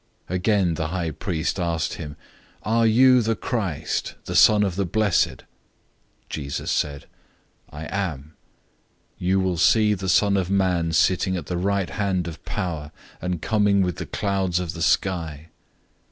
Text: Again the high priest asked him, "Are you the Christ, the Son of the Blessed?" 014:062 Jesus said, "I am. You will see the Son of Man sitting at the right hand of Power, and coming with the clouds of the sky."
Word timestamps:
Again 0.29 0.73
the 0.73 0.87
high 0.87 1.11
priest 1.11 1.59
asked 1.59 1.93
him, 1.93 2.17
"Are 2.63 2.87
you 2.87 3.21
the 3.21 3.35
Christ, 3.35 4.15
the 4.25 4.35
Son 4.35 4.63
of 4.63 4.75
the 4.75 4.83
Blessed?" 4.83 5.25
014:062 5.27 5.43
Jesus 6.27 6.71
said, 6.71 7.05
"I 7.69 7.85
am. 7.85 8.33
You 9.19 9.39
will 9.39 9.57
see 9.57 9.93
the 9.93 10.09
Son 10.09 10.37
of 10.37 10.49
Man 10.49 10.91
sitting 10.91 11.37
at 11.37 11.45
the 11.45 11.55
right 11.59 11.91
hand 11.91 12.27
of 12.27 12.43
Power, 12.45 12.91
and 13.21 13.43
coming 13.43 13.83
with 13.83 13.97
the 13.97 14.07
clouds 14.07 14.59
of 14.59 14.73
the 14.73 14.81
sky." 14.81 15.49